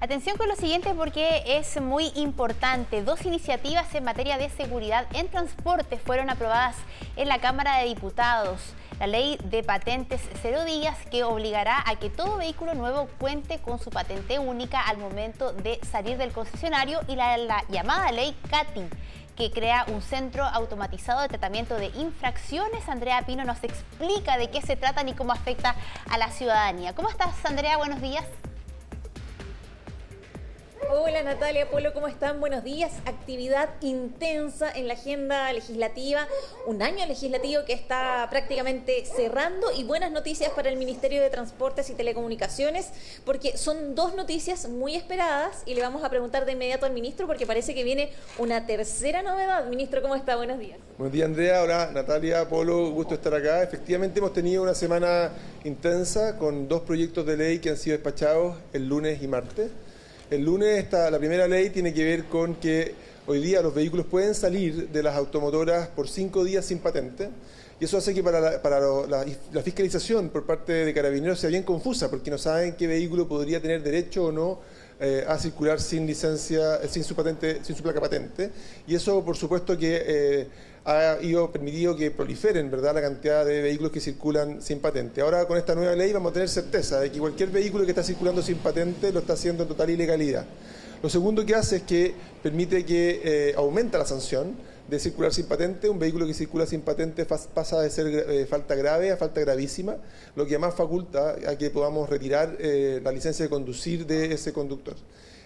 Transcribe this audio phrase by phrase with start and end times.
[0.00, 3.02] Atención con lo siguiente porque es muy importante.
[3.02, 6.76] Dos iniciativas en materia de seguridad en transporte fueron aprobadas
[7.16, 8.60] en la Cámara de Diputados.
[9.00, 13.80] La ley de patentes cero días que obligará a que todo vehículo nuevo cuente con
[13.80, 18.84] su patente única al momento de salir del concesionario y la, la llamada ley CATI
[19.34, 22.88] que crea un centro automatizado de tratamiento de infracciones.
[22.88, 25.74] Andrea Pino nos explica de qué se trata y cómo afecta
[26.08, 26.94] a la ciudadanía.
[26.94, 27.76] ¿Cómo estás, Andrea?
[27.78, 28.24] Buenos días.
[30.90, 32.40] Hola Natalia, Polo, ¿cómo están?
[32.40, 32.92] Buenos días.
[33.04, 36.26] Actividad intensa en la agenda legislativa,
[36.66, 41.90] un año legislativo que está prácticamente cerrando y buenas noticias para el Ministerio de Transportes
[41.90, 42.88] y Telecomunicaciones
[43.26, 47.26] porque son dos noticias muy esperadas y le vamos a preguntar de inmediato al ministro
[47.26, 49.66] porque parece que viene una tercera novedad.
[49.66, 50.36] Ministro, ¿cómo está?
[50.36, 50.78] Buenos días.
[50.96, 53.62] Buenos días Andrea, hola Natalia, Polo, gusto estar acá.
[53.62, 55.32] Efectivamente hemos tenido una semana
[55.64, 59.70] intensa con dos proyectos de ley que han sido despachados el lunes y martes.
[60.30, 62.94] El lunes está, la primera ley tiene que ver con que
[63.26, 67.30] hoy día los vehículos pueden salir de las automotoras por cinco días sin patente.
[67.80, 72.30] Y eso hace que para, la, fiscalización por parte de carabineros sea bien confusa, porque
[72.30, 74.60] no saben qué vehículo podría tener derecho o no
[75.00, 78.50] eh, a circular sin licencia, eh, sin su patente, sin su placa patente.
[78.86, 80.48] Y eso, por supuesto, que eh,
[80.88, 82.94] ha ido permitido que proliferen ¿verdad?
[82.94, 85.20] la cantidad de vehículos que circulan sin patente.
[85.20, 88.02] Ahora con esta nueva ley vamos a tener certeza de que cualquier vehículo que está
[88.02, 90.46] circulando sin patente lo está haciendo en total ilegalidad.
[91.02, 94.56] Lo segundo que hace es que permite que eh, aumenta la sanción
[94.88, 95.90] de circular sin patente.
[95.90, 99.96] Un vehículo que circula sin patente pasa de ser eh, falta grave a falta gravísima,
[100.36, 104.54] lo que además faculta a que podamos retirar eh, la licencia de conducir de ese
[104.54, 104.94] conductor.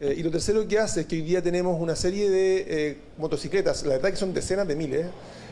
[0.00, 2.98] Eh, y lo tercero que hace es que hoy día tenemos una serie de eh,
[3.16, 5.06] motocicletas, la verdad que son decenas de miles,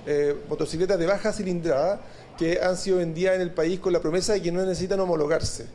[0.07, 2.01] eh, motocicletas de baja cilindrada
[2.37, 5.67] que han sido vendidas en el país con la promesa de que no necesitan homologarse.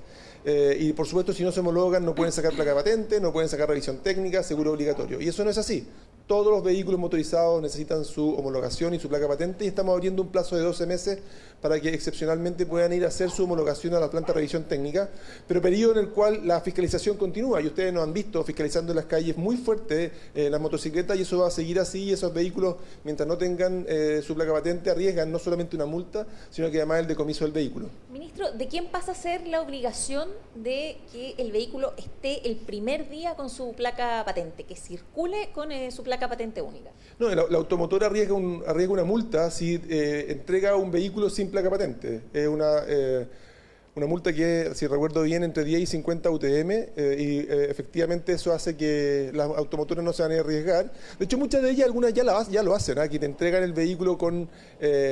[0.80, 3.68] y por supuesto, si no se homologan, no pueden sacar placa patente, no pueden sacar
[3.68, 5.20] revisión técnica, seguro obligatorio.
[5.20, 5.86] Y eso no es así
[6.28, 10.28] todos los vehículos motorizados necesitan su homologación y su placa patente y estamos abriendo un
[10.28, 11.20] plazo de 12 meses
[11.62, 15.10] para que excepcionalmente puedan ir a hacer su homologación a la planta de revisión técnica,
[15.48, 18.98] pero periodo en el cual la fiscalización continúa y ustedes nos han visto fiscalizando en
[18.98, 22.34] las calles muy fuerte eh, las motocicletas y eso va a seguir así y esos
[22.34, 22.76] vehículos,
[23.06, 27.00] mientras no tengan eh, su placa patente, arriesgan no solamente una multa, sino que además
[27.00, 27.90] el decomiso del vehículo.
[28.12, 33.10] Ministro, ¿de quién pasa a ser la obligación de que el vehículo esté el primer
[33.10, 36.92] día con su placa patente, que circule con eh, su placa patente única.
[37.20, 38.36] No, la, automotora arriesga,
[38.68, 42.22] arriesga, una multa si eh, entrega un vehículo sin placa patente.
[42.32, 43.28] Es una, eh,
[43.96, 48.54] una multa que, si recuerdo bien, entre 10 y 50 UTM eh, y efectivamente eso
[48.54, 50.92] hace que las automotoras no se van a arriesgar.
[51.18, 53.10] De hecho, muchas de ellas, algunas ya, la, ya lo hacen, ¿ah?
[53.10, 54.48] que te entregan el vehículo con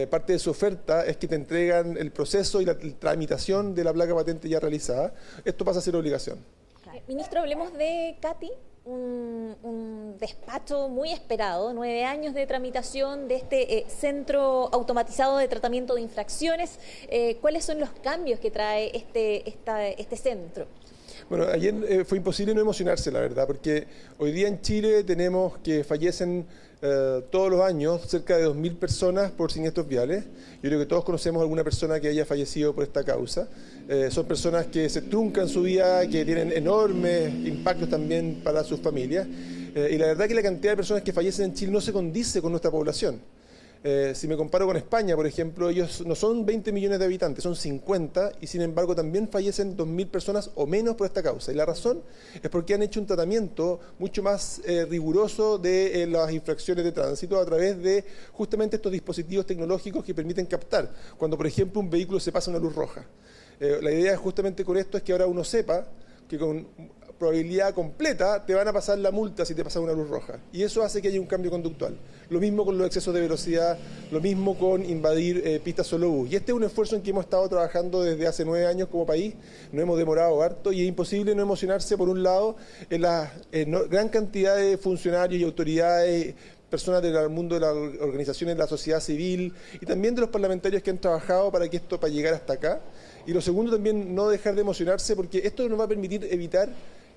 [0.10, 3.84] parte de su oferta, es que te entregan el proceso y la, la tramitación de
[3.84, 5.14] la placa patente ya realizada.
[5.44, 6.38] Esto pasa a ser obligación.
[7.08, 8.52] Ministro, hablemos de Katy
[8.86, 15.96] un, despacho muy esperado, nueve años de tramitación de este eh, centro automatizado de tratamiento
[15.96, 16.80] de infracciones.
[17.10, 19.44] Eh, ¿Cuáles son los cambios que trae este,
[19.98, 20.68] este centro?
[21.30, 23.88] Bueno, ayer eh, fue imposible no emocionarse, la verdad, porque
[24.20, 26.46] hoy día en Chile tenemos que fallecen
[27.32, 30.24] todos los años cerca de 2.000 personas por siniestros viales.
[30.62, 33.48] Yo creo que todos conocemos a alguna persona que haya fallecido por esta causa.
[33.88, 38.80] Eh, son personas que se truncan su vida, que tienen enormes impactos también para sus
[38.80, 39.28] familias.
[39.76, 41.94] Eh, y la verdad que la cantidad de personas que fallecen en Chile no se
[41.94, 43.20] condice con nuestra población.
[43.88, 47.44] Eh, si me comparo con España, por ejemplo, ellos no son 20 millones de habitantes,
[47.44, 51.52] son 50 y sin embargo también fallecen 2.000 personas o menos por esta causa.
[51.52, 52.02] Y la razón
[52.42, 54.60] es porque han hecho un tratamiento mucho más
[54.90, 60.48] riguroso de las infracciones de tránsito a través de justamente estos dispositivos tecnológicos que permiten
[60.48, 63.06] captar cuando, por ejemplo, un vehículo se pasa una luz roja.
[63.60, 65.86] Eh, la idea justamente con esto es que ahora uno sepa
[66.28, 66.68] que con
[67.18, 70.40] probabilidad completa te van a pasar la multa si te pasa una luz roja.
[70.52, 71.98] Y eso hace que haya un cambio conductual.
[72.30, 73.78] Lo mismo con los excesos de velocidad,
[74.12, 76.32] lo mismo con invadir eh, pistas solo bus.
[76.32, 79.06] Y este es un esfuerzo en que hemos estado trabajando desde hace nueve años como
[79.06, 79.36] país,
[79.72, 82.56] no hemos demorado harto y es imposible no emocionarse, por un lado,
[82.90, 83.32] en la
[83.90, 86.36] gran cantidad de funcionarios y autoridades
[86.70, 90.84] personas del mundo de las organizaciones de la sociedad civil y también de los parlamentarios
[90.84, 92.82] que han trabajado para que esto, para llegar hasta acá.
[93.26, 96.70] Y lo segundo también, no dejar de emocionarse porque esto nos va a permitir evitar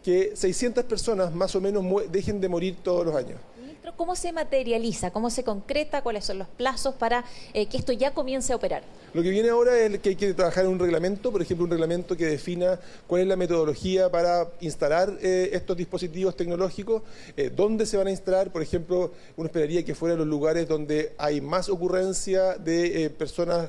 [0.03, 3.39] que 600 personas más o menos dejen de morir todos los años.
[3.61, 5.11] Ministro, ¿cómo se materializa?
[5.11, 6.03] ¿Cómo se concreta?
[6.03, 8.83] ¿Cuáles son los plazos para eh, que esto ya comience a operar?
[9.13, 11.71] Lo que viene ahora es que hay que trabajar en un reglamento, por ejemplo, un
[11.71, 17.03] reglamento que defina cuál es la metodología para instalar eh, estos dispositivos tecnológicos,
[17.37, 21.15] eh, dónde se van a instalar, por ejemplo, uno esperaría que fueran los lugares donde
[21.19, 23.69] hay más ocurrencia de personas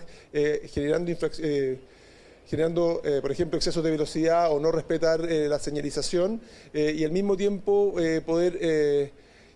[0.72, 1.80] generando infracciones
[2.50, 6.42] generando, eh, por ejemplo, excesos de velocidad o no respetar la señalización
[6.74, 9.12] y al mismo tiempo poder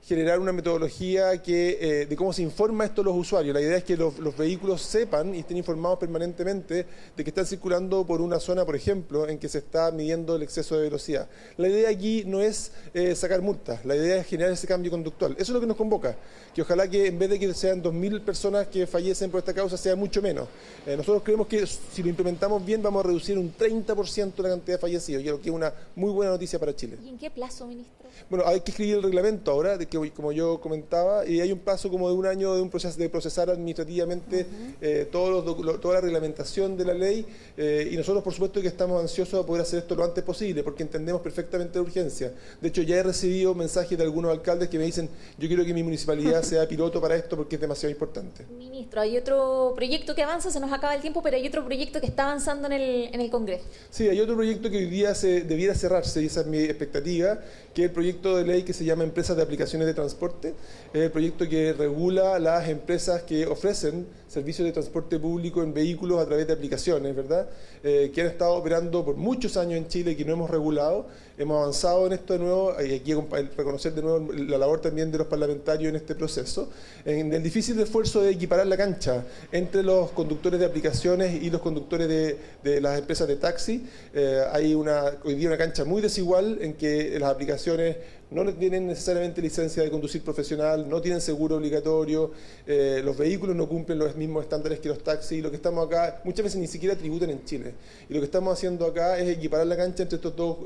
[0.06, 3.54] generar una metodología que, eh, de cómo se informa esto a los usuarios.
[3.54, 6.86] La idea es que los, vehículos sepan y estén informados permanentemente
[7.16, 10.44] de que están circulando por una zona, por ejemplo, en que se está midiendo el
[10.44, 11.30] exceso de velocidad.
[11.58, 15.34] La idea aquí no es eh, sacar multas, la idea es generar ese cambio conductual.
[15.34, 16.18] Eso es lo que nos convoca,
[16.54, 19.78] que ojalá que en vez de que sean 2.000 personas que fallecen por esta causa,
[19.78, 20.50] sea mucho menos.
[20.86, 24.76] Eh, nosotros creemos que si lo implementamos bien vamos a reducir un 30% la cantidad
[24.76, 26.98] de fallecidos, y lo que es una muy buena noticia para Chile.
[27.02, 28.04] ¿Y en qué plazo, ministro?
[28.30, 31.60] Bueno, hay que escribir el reglamento ahora, de que, como yo comentaba, y hay un
[31.60, 34.46] paso como de un año de un proceso de procesar administrativamente
[34.82, 37.26] eh, toda la reglamentación de la ley,
[37.58, 40.64] eh, y nosotros por supuesto que estamos ansiosos de poder hacer esto lo antes posible,
[40.64, 42.34] porque entendemos perfectamente la urgencia.
[42.62, 45.74] De hecho, ya he recibido mensajes de algunos alcaldes que me dicen, yo quiero que
[45.74, 48.46] mi municipalidad sea piloto para esto porque es demasiado importante.
[48.58, 52.00] Ministro, hay otro proyecto que avanza, se nos acaba el tiempo, pero hay otro proyecto
[52.00, 53.66] que está avanzando en el, en el Congreso.
[53.90, 57.40] Sí, hay otro proyecto que hoy día se debiera cerrarse, y esa es mi expectativa,
[57.74, 60.54] que es el proyecto de ley que se llama Empresas de Aplicaciones de Transporte.
[60.94, 66.20] Es el proyecto que regula las empresas que ofrecen servicios de transporte público en vehículos
[66.20, 67.48] a través de aplicaciones, ¿verdad?
[67.84, 71.08] Eh, que han estado operando por muchos años en Chile y que no hemos regulado.
[71.38, 73.14] Hemos avanzado en esto de nuevo y aquí
[73.58, 76.70] reconocer de nuevo la labor también de los parlamentarios en este proceso,
[77.06, 81.62] en el difícil esfuerzo de equiparar la cancha entre los conductores de aplicaciones y los
[81.62, 83.86] conductores de, las empresas de taxi.
[84.14, 87.98] Eh, hay una, hoy día una cancha muy desigual en que las aplicaciones
[88.34, 92.32] no tienen necesariamente licencia de conducir profesional, no tienen seguro obligatorio,
[92.66, 95.86] eh, los vehículos no cumplen los mismos estándares que los taxis, y lo que estamos
[95.86, 97.74] acá, muchas veces ni siquiera tributan en Chile.
[98.10, 100.58] Y lo que estamos haciendo acá es equiparar la cancha entre estos dos,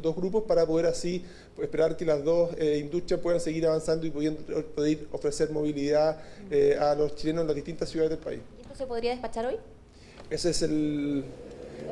[0.00, 1.24] dos grupos para poder así
[1.60, 4.42] esperar que las dos eh, industrias puedan seguir avanzando y pudiendo,
[4.74, 6.20] poder ofrecer movilidad
[6.50, 8.40] eh, a los chilenos en las distintas ciudades del país.
[8.62, 9.56] ¿Esto se podría despachar hoy?
[10.30, 11.24] Ese es el,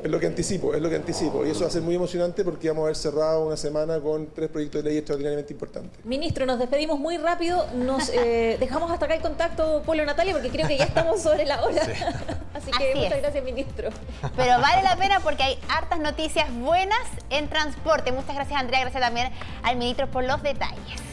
[0.03, 1.45] es lo que anticipo, es lo que anticipo.
[1.45, 4.27] Y eso va a ser muy emocionante porque vamos a haber cerrado una semana con
[4.33, 6.03] tres proyectos de ley extraordinariamente importantes.
[6.05, 7.65] Ministro, nos despedimos muy rápido.
[7.75, 11.45] Nos eh, dejamos hasta acá el contacto, Polo Natalia, porque creo que ya estamos sobre
[11.45, 11.81] la hora.
[12.53, 13.89] Así que muchas gracias, ministro.
[14.35, 18.11] Pero vale la pena porque hay hartas noticias buenas en transporte.
[18.11, 18.81] Muchas gracias, Andrea.
[18.81, 19.31] Gracias también
[19.63, 21.01] al ministro por los detalles.